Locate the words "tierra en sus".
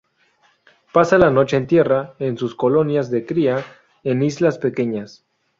1.67-2.55